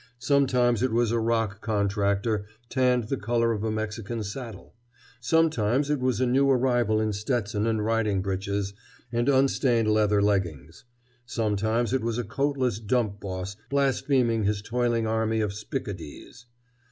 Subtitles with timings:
[0.17, 4.73] Sometimes it was a rock contractor tanned the color of a Mexican saddle.
[5.19, 8.73] Sometimes it was a new arrival in Stetson and riding breeches
[9.11, 10.85] and unstained leather leggings.
[11.27, 16.47] Sometimes it was a coatless dump boss blaspheming his toiling army of spick a dees.